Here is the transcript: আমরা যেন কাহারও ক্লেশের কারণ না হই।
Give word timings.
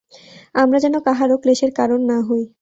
আমরা 0.55 0.77
যেন 0.79 0.95
কাহারও 0.99 1.35
ক্লেশের 1.37 1.71
কারণ 1.73 1.99
না 2.05 2.17
হই। 2.27 2.43